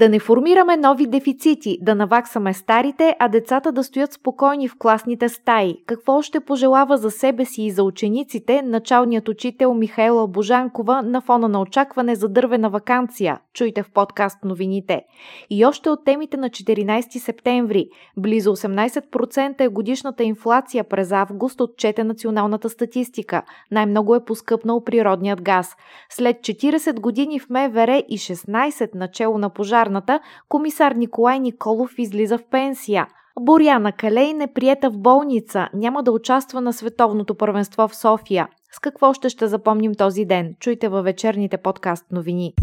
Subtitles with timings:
[0.00, 5.28] Да не формираме нови дефицити, да наваксаме старите, а децата да стоят спокойни в класните
[5.28, 5.74] стаи.
[5.86, 11.48] Какво ще пожелава за себе си и за учениците началният учител Михаела Божанкова на фона
[11.48, 13.40] на очакване за дървена вакансия?
[13.54, 15.02] Чуйте в подкаст новините.
[15.50, 17.88] И още от темите на 14 септември.
[18.16, 23.42] Близо 18% е годишната инфлация през август, отчете националната статистика.
[23.70, 25.76] Най-много е поскъпнал природният газ.
[26.10, 32.38] След 40 години в МВР и 16 начало на пожар пожарната, комисар Николай Николов излиза
[32.38, 33.06] в пенсия.
[33.40, 38.48] Боряна Калей не приета в болница, няма да участва на световното първенство в София.
[38.72, 40.54] С какво ще ще запомним този ден?
[40.60, 42.54] Чуйте във вечерните подкаст новини.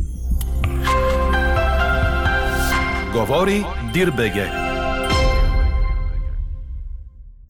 [3.13, 4.66] Говори Дирбеге.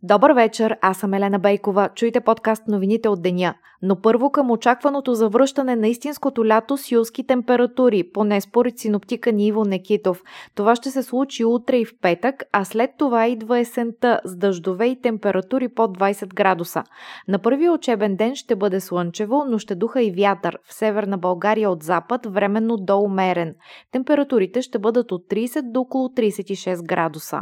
[0.08, 1.90] Добър вечер, аз съм Елена Бейкова.
[1.96, 3.54] Чуйте подкаст новините от деня.
[3.82, 9.64] Но първо към очакваното завръщане на истинското лято с юлски температури, поне според синоптика Ниво
[9.64, 10.22] Некитов.
[10.56, 14.86] Това ще се случи утре и в петък, а след това идва есента с дъждове
[14.86, 16.84] и температури под 20 градуса.
[17.28, 20.58] На първия учебен ден ще бъде слънчево, но ще духа и вятър.
[20.64, 23.56] В северна България от запад временно до умерен.
[23.92, 27.42] Температурите ще бъдат от 30 до около 36 градуса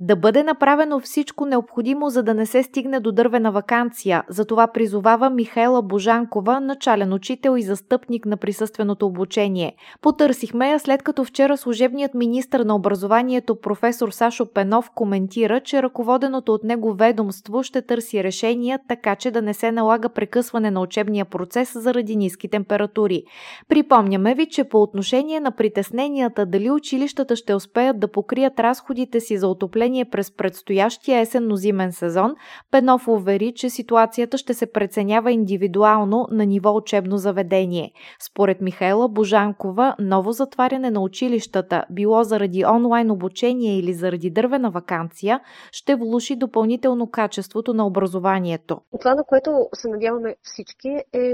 [0.00, 4.22] да бъде направено всичко необходимо, за да не се стигне до дървена вакансия.
[4.28, 9.76] Затова призовава Михайла Божанкова, начален учител и застъпник на присъственото обучение.
[10.00, 16.54] Потърсихме я след като вчера служебният министр на образованието професор Сашо Пенов коментира, че ръководеното
[16.54, 21.24] от него ведомство ще търси решения, така че да не се налага прекъсване на учебния
[21.24, 23.22] процес заради ниски температури.
[23.68, 29.38] Припомняме ви, че по отношение на притесненията дали училищата ще успеят да покрият разходите си
[29.38, 32.34] за отопление отопление през предстоящия есенно-зимен сезон,
[32.70, 37.92] Пенов увери, че ситуацията ще се преценява индивидуално на ниво учебно заведение.
[38.30, 45.40] Според Михайла Божанкова, ново затваряне на училищата, било заради онлайн обучение или заради дървена вакансия,
[45.72, 48.80] ще влуши допълнително качеството на образованието.
[49.00, 51.24] Това, на което се надяваме всички е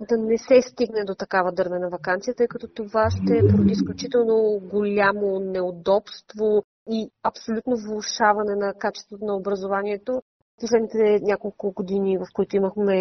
[0.00, 5.40] да не се стигне до такава дървена вакансия, тъй като това ще породи изключително голямо
[5.40, 10.22] неудобство и абсолютно влушаване на качеството на образованието.
[10.60, 12.96] Последните няколко години, в които имахме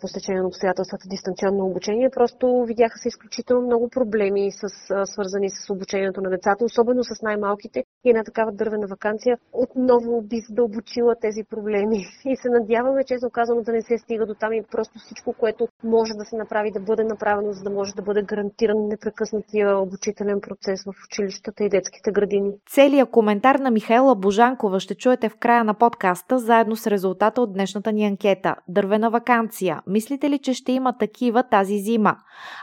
[0.00, 4.68] по стечение на обстоятелствата дистанционно обучение, просто видяха се изключително много проблеми, с,
[5.06, 7.84] свързани с обучението на децата, особено с най-малките.
[8.10, 12.04] Една такава дървена вакансия отново би задълбочила тези проблеми.
[12.24, 15.68] И се надяваме, честно казано, да не се стига до там и просто всичко, което
[15.84, 20.40] може да се направи, да бъде направено, за да може да бъде гарантиран непрекъснатия обучителен
[20.40, 22.52] процес в училищата и детските градини.
[22.70, 27.52] Целият коментар на Михайла Божанкова ще чуете в края на подкаста, заедно с резултата от
[27.52, 28.54] днешната ни анкета.
[28.68, 32.16] Дървена вакансия Мислите ли, че ще има такива тази зима?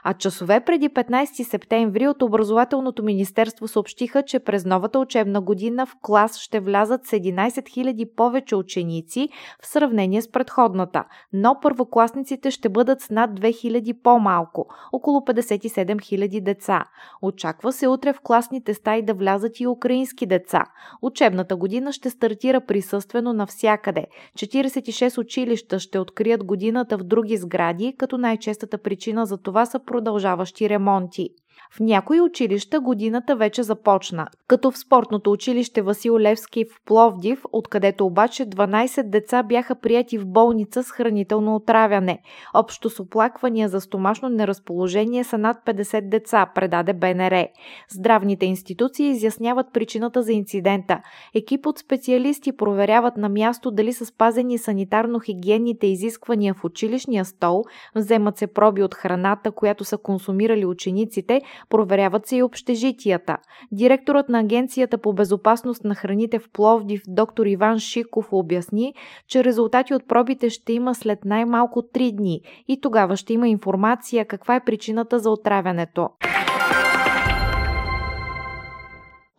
[0.04, 5.96] А часове преди 15 септември от Образователното министерство съобщиха, че през новата учебна година в
[6.02, 9.30] клас ще влязат с 11 000 повече ученици
[9.62, 11.04] в сравнение с предходната,
[11.34, 16.86] но първокласниците ще бъдат с над 2000 по-малко, около 57 000 деца.
[17.22, 20.64] Очаква се утре в класните стаи да влязат и украински деца.
[21.02, 24.06] Учебната година ще стартира присъствено навсякъде.
[24.36, 30.70] 46 училища ще открият годината в други сгради, като най-честата причина за това са продължаващи
[30.70, 31.30] ремонти.
[31.72, 38.06] В някои училища годината вече започна, като в спортното училище Васил Левски в Пловдив, откъдето
[38.06, 42.20] обаче 12 деца бяха прияти в болница с хранително отравяне.
[42.54, 47.48] Общо с оплаквания за стомашно неразположение са над 50 деца, предаде БНР.
[47.90, 51.00] Здравните институции изясняват причината за инцидента.
[51.36, 57.64] Екип от специалисти проверяват на място дали са спазени санитарно-хигиенните изисквания в училищния стол,
[57.96, 63.38] вземат се проби от храната, която са консумирали учениците, Проверяват се и общежитията.
[63.72, 68.94] Директорът на Агенцията по безопасност на храните в Пловдив, доктор Иван Шиков, обясни,
[69.28, 74.26] че резултати от пробите ще има след най-малко 3 дни и тогава ще има информация
[74.26, 76.10] каква е причината за отравянето.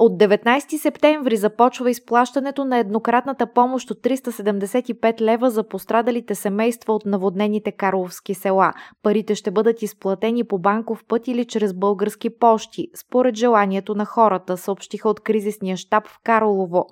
[0.06, 7.06] От 19 септември започва изплащането на еднократната помощ от 375 лева за пострадалите семейства от
[7.06, 8.72] наводнените Карловски села.
[9.02, 14.56] Парите ще бъдат изплатени по банков път или чрез български пощи, според желанието на хората,
[14.56, 16.86] съобщиха от кризисния щаб в Карлово.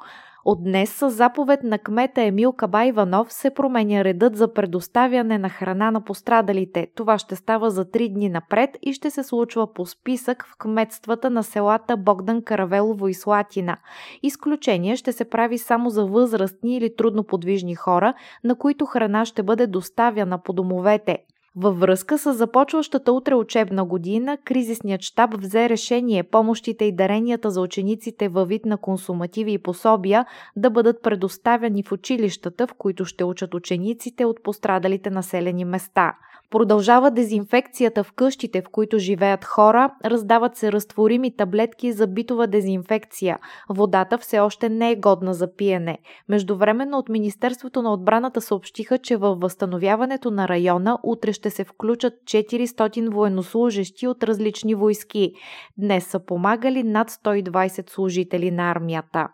[0.44, 5.90] От днес с заповед на кмета Емил Кабайванов се променя редът за предоставяне на храна
[5.90, 6.86] на пострадалите.
[6.94, 11.30] Това ще става за три дни напред и ще се случва по списък в кметствата
[11.30, 13.76] на селата Богдан Каравелово и Слатина.
[14.22, 18.14] Изключение ще се прави само за възрастни или трудноподвижни хора,
[18.44, 21.18] на които храна ще бъде доставяна по домовете.
[21.56, 27.60] Във връзка с започващата утре учебна година, кризисният щаб взе решение помощите и даренията за
[27.60, 33.24] учениците във вид на консумативи и пособия да бъдат предоставяни в училищата, в които ще
[33.24, 36.14] учат учениците от пострадалите населени места.
[36.54, 43.38] Продължава дезинфекцията в къщите, в които живеят хора, раздават се разтворими таблетки за битова дезинфекция.
[43.68, 45.98] Водата все още не е годна за пиене.
[46.28, 52.14] Междувременно от Министерството на отбраната съобщиха, че във възстановяването на района утре ще се включат
[52.24, 55.32] 400 военнослужащи от различни войски.
[55.78, 59.28] Днес са помагали над 120 служители на армията.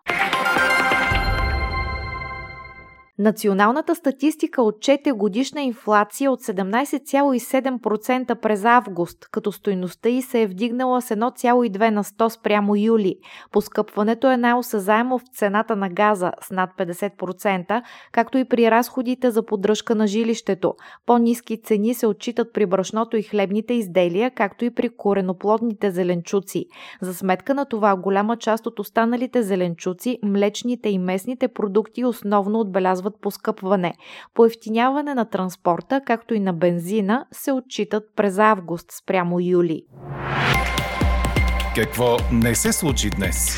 [3.21, 11.03] Националната статистика отчете годишна инфлация от 17,7% през август, като стойността й се е вдигнала
[11.03, 13.17] с 1,2 на 100 спрямо юли.
[13.53, 17.83] Поскъпването е най-осъзаемо в цената на газа с над 50%,
[18.13, 20.75] както и при разходите за поддръжка на жилището.
[21.07, 26.67] По-низки цени се отчитат при брашното и хлебните изделия, както и при кореноплодните зеленчуци.
[27.01, 33.10] За сметка на това голяма част от останалите зеленчуци, млечните и местните продукти основно отбелязват
[33.13, 33.95] по поскъпване.
[34.35, 39.83] Поевтиняване на транспорта, както и на бензина, се отчитат през август спрямо юли.
[41.75, 43.57] Какво не се случи днес?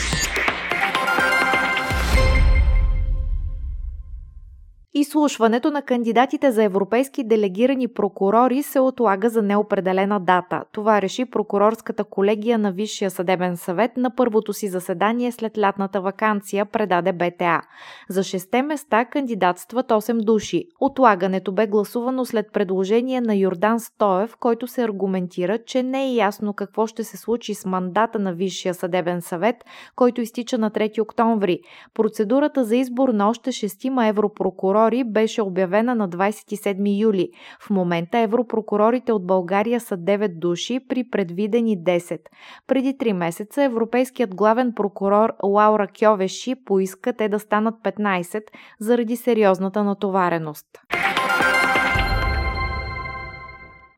[4.94, 10.64] Изслушването на кандидатите за европейски делегирани прокурори се отлага за неопределена дата.
[10.72, 16.66] Това реши прокурорската колегия на Висшия съдебен съвет на първото си заседание след лятната вакансия,
[16.66, 17.60] предаде БТА.
[18.08, 20.64] За шесте места кандидатстват 8 души.
[20.80, 26.52] Отлагането бе гласувано след предложение на Йордан Стоев, който се аргументира, че не е ясно
[26.52, 29.56] какво ще се случи с мандата на Висшия съдебен съвет,
[29.96, 31.60] който изтича на 3 октомври.
[31.94, 37.30] Процедурата за избор на още шестима европрокурори прокурори беше обявена на 27 юли.
[37.60, 42.20] В момента европрокурорите от България са 9 души при предвидени 10.
[42.66, 48.42] Преди 3 месеца европейският главен прокурор Лаура Кьовеши поиска те да станат 15
[48.80, 50.66] заради сериозната натовареност.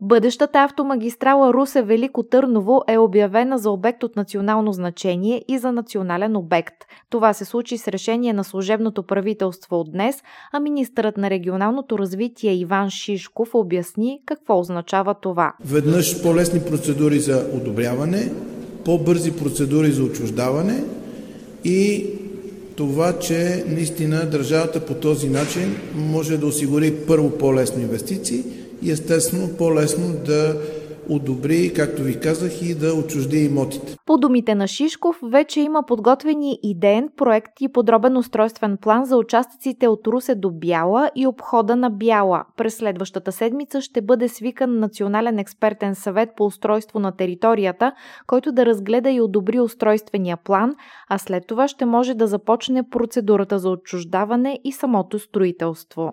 [0.00, 6.37] Бъдещата автомагистрала Русе Велико Търново е обявена за обект от национално значение и за национален
[6.37, 6.75] обект.
[7.11, 10.17] Това се случи с решение на служебното правителство от днес,
[10.52, 15.52] а министърът на регионалното развитие Иван Шишков обясни какво означава това.
[15.64, 18.32] Веднъж по-лесни процедури за одобряване,
[18.85, 20.85] по-бързи процедури за отчуждаване
[21.64, 22.06] и
[22.76, 28.44] това, че наистина държавата по този начин може да осигури първо по-лесно инвестиции–
[28.85, 30.57] и естествено по-лесно да
[31.11, 33.97] одобри, както ви казах, и да отчужди имотите.
[34.07, 39.89] По думите на Шишков, вече има подготвени идеен проект и подробен устройствен план за участъците
[39.89, 42.45] от Русе до Бяла и обхода на Бяла.
[42.57, 47.93] През следващата седмица ще бъде свикан Национален експертен съвет по устройство на територията,
[48.27, 50.75] който да разгледа и одобри устройствения план,
[51.09, 56.13] а след това ще може да започне процедурата за отчуждаване и самото строителство.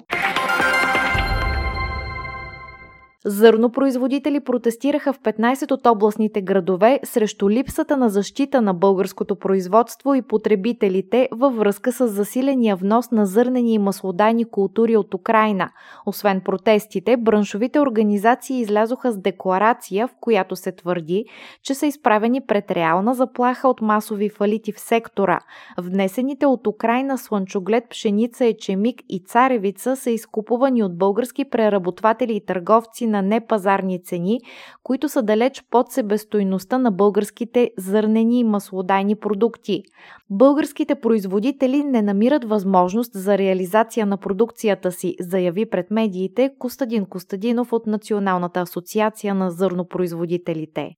[3.25, 10.21] Зърнопроизводители протестираха в 15 от областните градове срещу липсата на защита на българското производство и
[10.21, 15.69] потребителите във връзка с засиления внос на зърнени и маслодайни култури от Украина.
[16.05, 21.25] Освен протестите, браншовите организации излязоха с декларация, в която се твърди,
[21.63, 25.39] че са изправени пред реална заплаха от масови фалити в сектора.
[25.77, 33.10] Внесените от Украина слънчоглед, пшеница, ечемик и царевица са изкупувани от български преработватели и търговци
[33.11, 34.39] на непазарни цени,
[34.83, 39.83] които са далеч под себестойността на българските зърнени и маслодайни продукти.
[40.29, 47.73] Българските производители не намират възможност за реализация на продукцията си, заяви пред медиите Костадин Костадинов
[47.73, 50.95] от Националната асоциация на зърнопроизводителите.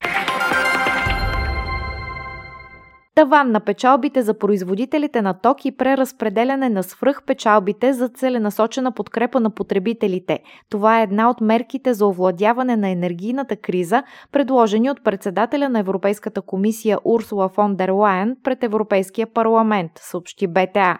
[3.15, 9.49] Таван на печалбите за производителите на ток и преразпределяне на свръхпечалбите за целенасочена подкрепа на
[9.49, 10.39] потребителите.
[10.69, 16.41] Това е една от мерките за овладяване на енергийната криза, предложени от председателя на Европейската
[16.41, 20.97] комисия Урсула фон дер Лайен пред Европейския парламент, съобщи БТА.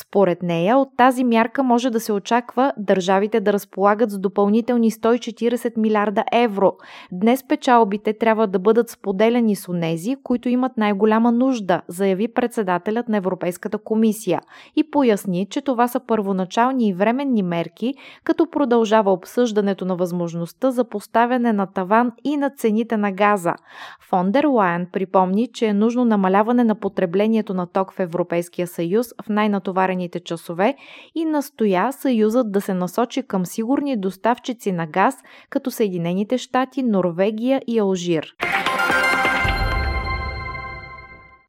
[0.00, 5.78] Според нея, от тази мярка може да се очаква държавите да разполагат с допълнителни 140
[5.78, 6.72] милиарда евро.
[7.12, 13.08] Днес печалбите трябва да бъдат споделяни с онези, които имат най-голяма нужда нужда, заяви председателят
[13.08, 14.40] на Европейската комисия
[14.76, 17.94] и поясни, че това са първоначални и временни мерки,
[18.24, 23.54] като продължава обсъждането на възможността за поставяне на таван и на цените на газа.
[24.00, 29.28] Фондер Лайен припомни, че е нужно намаляване на потреблението на ток в Европейския съюз в
[29.28, 30.74] най-натоварените часове
[31.14, 35.14] и настоя съюзът да се насочи към сигурни доставчици на газ,
[35.50, 38.34] като Съединените щати, Норвегия и Алжир.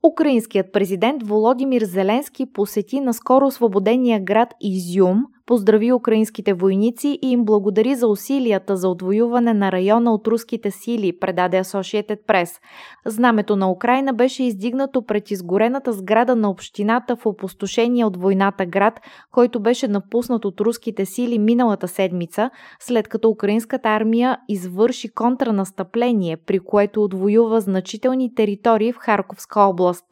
[0.05, 7.95] Украинският президент Володимир Зеленски посети наскоро освободения град Изюм, поздрави украинските войници и им благодари
[7.95, 12.59] за усилията за отвоюване на района от руските сили, предаде Associated Press.
[13.05, 18.99] Знамето на Украина беше издигнато пред изгорената сграда на общината в опустошение от войната град,
[19.31, 22.49] който беше напуснат от руските сили миналата седмица,
[22.79, 30.05] след като украинската армия извърши контранастъпление, при което отвоюва значителни територии в Харковска област.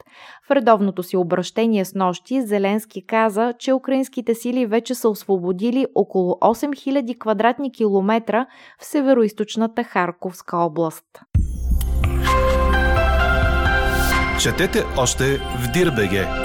[0.48, 6.38] В редовното си обращение с нощи Зеленски каза, че украинските сили вече са освободили около
[6.40, 8.46] 8000 квадратни километра
[8.78, 11.04] в североизточната Харковска област.
[14.40, 16.43] Четете още в Дирбеге!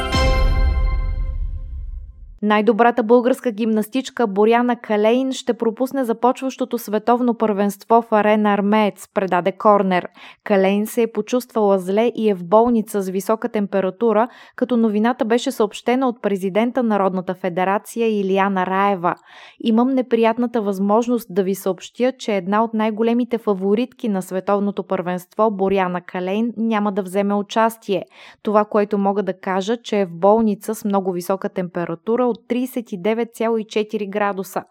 [2.41, 10.07] Най-добрата българска гимнастичка Боряна Калейн ще пропусне започващото световно първенство в арена Армеец, предаде Корнер.
[10.43, 15.51] Калейн се е почувствала зле и е в болница с висока температура, като новината беше
[15.51, 19.15] съобщена от президента Народната федерация Илияна Раева.
[19.63, 26.01] Имам неприятната възможност да ви съобщя, че една от най-големите фаворитки на световното първенство, Боряна
[26.01, 28.05] Калейн, няма да вземе участие.
[28.43, 34.09] Това, което мога да кажа, че е в болница с много висока температура от 39,4
[34.09, 34.63] градуса.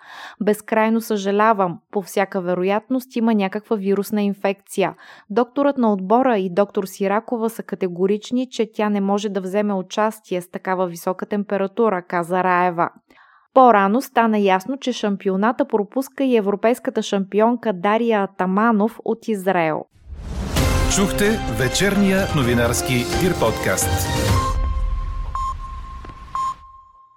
[0.45, 4.95] Безкрайно съжалявам, по всяка вероятност има някаква вирусна инфекция.
[5.31, 10.41] Докторът на отбора и доктор Сиракова са категорични, че тя не може да вземе участие
[10.41, 12.91] с такава висока температура, каза Раева.
[13.55, 19.85] По-рано стана ясно, че шампионата пропуска и европейската шампионка Дария Атаманов от Израел.
[20.97, 21.25] Чухте
[21.59, 24.38] вечерния новинарски Дир подкаст.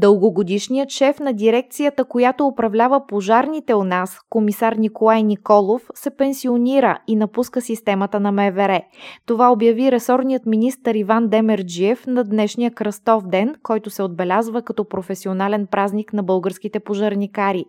[0.00, 7.16] Дългогодишният шеф на дирекцията, която управлява пожарните у нас, комисар Николай Николов, се пенсионира и
[7.16, 8.80] напуска системата на МВР.
[9.26, 15.66] Това обяви ресорният министр Иван Демерджиев на днешния кръстов ден, който се отбелязва като професионален
[15.66, 17.64] празник на българските пожарникари.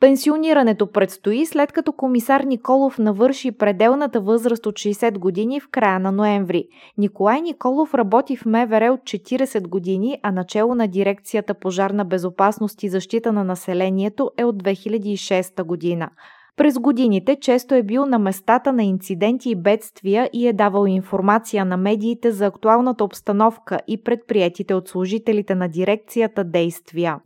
[0.00, 6.12] Пенсионирането предстои след като комисар Николов навърши пределната възраст от 60 години в края на
[6.12, 6.64] ноември.
[6.98, 12.88] Николай Николов работи в МВР от 40 години, а начало на дирекцията пожарна безопасност и
[12.88, 16.10] защита на населението е от 2006 година.
[16.56, 21.64] През годините често е бил на местата на инциденти и бедствия и е давал информация
[21.64, 27.18] на медиите за актуалната обстановка и предприятите от служителите на дирекцията действия.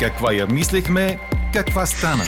[0.00, 1.18] Каква я мислехме,
[1.52, 2.24] каква стана?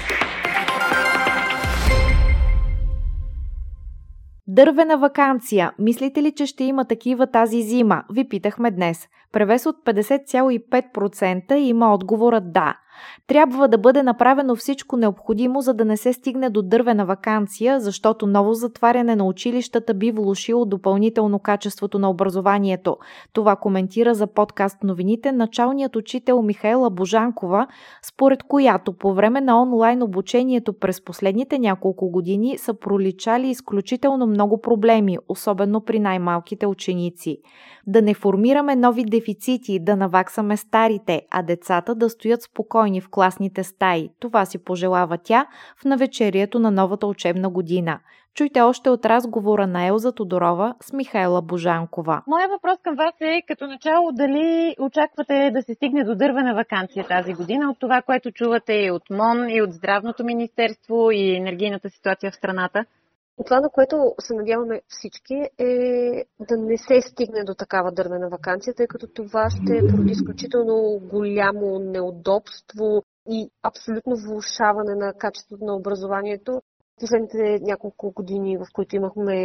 [4.46, 5.72] Дървена вакансия.
[5.78, 8.02] Мислите ли, че ще има такива тази зима?
[8.12, 9.08] Ви питахме днес.
[9.32, 12.76] Превес от 50,5% има отговорът да.
[13.26, 18.26] Трябва да бъде направено всичко необходимо, за да не се стигне до дървена вакансия, защото
[18.26, 22.96] ново затваряне на училищата би влушило допълнително качеството на образованието.
[23.32, 27.66] Това коментира за подкаст новините началният учител Михаела Божанкова,
[28.02, 34.60] според която по време на онлайн обучението през последните няколко години са проличали изключително много
[34.60, 37.38] проблеми, особено при най-малките ученици.
[37.86, 43.64] Да не формираме нови дефицити, да наваксаме старите, а децата да стоят спокойни в класните
[43.64, 44.08] стаи.
[44.20, 45.46] Това си пожелава тя
[45.80, 48.00] в навечерието на новата учебна година.
[48.34, 52.22] Чуйте още от разговора на Елза Тодорова с Михайла Божанкова.
[52.26, 57.06] Моя въпрос към вас е като начало дали очаквате да се стигне до дървена вакансия
[57.08, 61.90] тази година от това, което чувате и от МОН, и от Здравното министерство, и енергийната
[61.90, 62.84] ситуация в страната?
[63.46, 65.70] Това, на което се надяваме всички, е
[66.40, 71.78] да не се стигне до такава дървена вакансия, тъй като това ще породи изключително голямо
[71.78, 76.62] неудобство и абсолютно влушаване на качеството на образованието.
[77.00, 79.36] Последните няколко години, в които имахме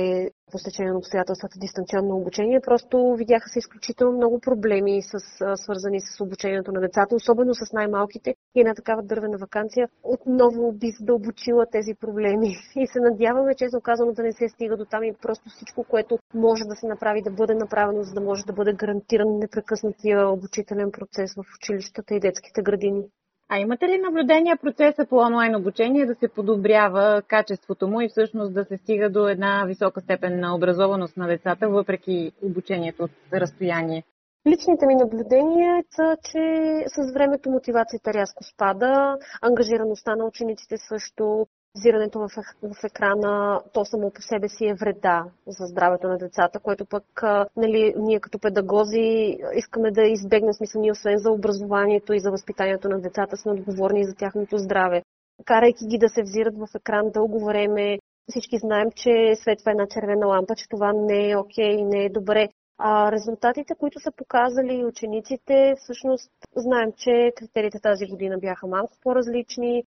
[0.51, 5.19] по стечение на обстоятелствата дистанционно обучение, просто видяха се изключително много проблеми с,
[5.55, 10.87] свързани с обучението на децата, особено с най-малките, И една такава дървена вакансия отново би
[10.99, 12.55] задълбочила тези проблеми.
[12.75, 16.19] И се надяваме, честно казано, да не се стига до там и просто всичко, което
[16.33, 20.91] може да се направи, да бъде направено, за да може да бъде гарантиран непрекъснатия обучителен
[20.91, 23.03] процес в училищата и детските градини.
[23.49, 28.53] А имате ли наблюдение процеса по онлайн обучение да се подобрява качеството му и всъщност
[28.53, 34.03] да се стига до една висока степен на образованост на децата, въпреки обучението от разстояние?
[34.47, 36.43] Личните ми наблюдения са, че
[36.87, 44.21] с времето мотивацията рязко спада, ангажираността на учениците също, Зирането в, екрана, то само по
[44.21, 47.23] себе си е вреда за здравето на децата, което пък
[47.57, 52.89] нали, ние като педагози искаме да избегнем смисъл ние освен за образованието и за възпитанието
[52.89, 55.01] на децата сме отговорни за тяхното здраве.
[55.45, 57.99] Карайки ги да се взират в екран дълго време,
[58.29, 62.09] всички знаем, че светва една червена лампа, че това не е окей, okay, не е
[62.09, 62.49] добре.
[62.77, 69.83] А резултатите, които са показали учениците, всъщност знаем, че критериите тази година бяха малко по-различни.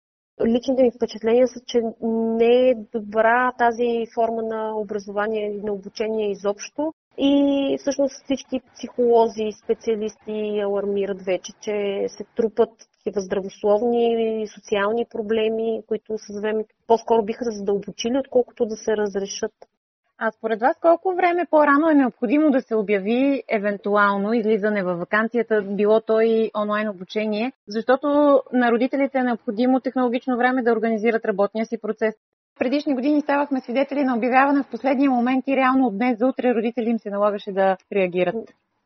[0.45, 6.31] Личните ми впечатления са, че не е добра тази форма на образование и на обучение
[6.31, 6.93] изобщо.
[7.17, 15.05] И всъщност всички психолози и специалисти алармират вече, че се трупат такива здравословни и социални
[15.05, 19.53] проблеми, които с времето по-скоро биха се задълбочили, отколкото да се разрешат.
[20.19, 25.61] А според вас колко време по-рано е необходимо да се обяви евентуално излизане във вакансията,
[25.61, 28.07] било то и онлайн обучение, защото
[28.53, 32.15] на родителите е необходимо технологично време да организират работния си процес.
[32.59, 36.55] Предишни години ставахме свидетели на обявяване в последния момент и реално от днес за утре
[36.55, 38.35] родители им се налагаше да реагират.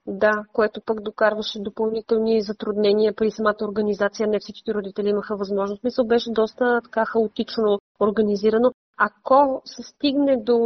[0.07, 4.27] Да, което пък докарваше допълнителни затруднения при самата организация.
[4.27, 5.83] Не всички родители имаха възможност.
[5.83, 8.71] Мисъл беше доста така хаотично организирано.
[9.03, 10.57] Ако се стигне до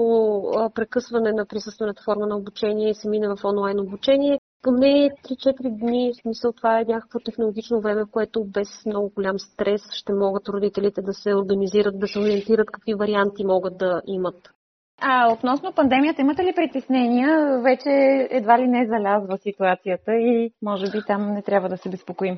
[0.75, 6.12] прекъсване на присъствената форма на обучение и се мине в онлайн обучение, поне 3-4 дни,
[6.13, 11.01] в смисъл това е някакво технологично време, което без много голям стрес ще могат родителите
[11.01, 14.50] да се организират, да се ориентират какви варианти могат да имат.
[15.01, 17.62] А относно пандемията, имате ли притеснения?
[17.62, 17.89] Вече
[18.32, 22.38] едва ли не залязва ситуацията и може би там не трябва да се безпокоим.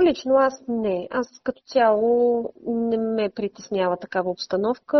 [0.00, 1.08] Лично аз не.
[1.10, 4.98] Аз като цяло не ме притеснява такава обстановка.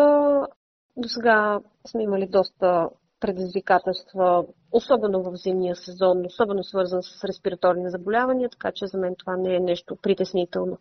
[0.96, 2.88] До сега сме имали доста
[3.20, 9.36] предизвикателства, особено в зимния сезон, особено свързан с респираторни заболявания, така че за мен това
[9.36, 10.78] не е нещо притеснително.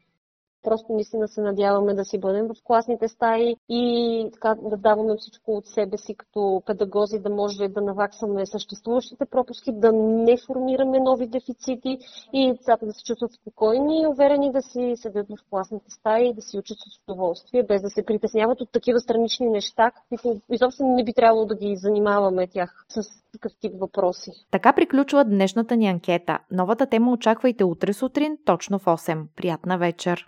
[0.63, 5.51] Просто наистина се надяваме да си бъдем в класните стаи и така да даваме всичко
[5.51, 11.27] от себе си като педагози, да може да наваксаме съществуващите пропуски, да не формираме нови
[11.27, 11.97] дефицити
[12.33, 16.33] и децата да се чувстват спокойни и уверени да си седят в класните стаи и
[16.33, 20.83] да си учат с удоволствие, без да се притесняват от такива странични неща, които изобщо
[20.83, 24.31] не би трябвало да ги занимаваме тях с такъв тип въпроси.
[24.51, 26.39] Така приключва днешната ни анкета.
[26.51, 29.23] Новата тема очаквайте утре сутрин, точно в 8.
[29.35, 30.27] Приятна вечер!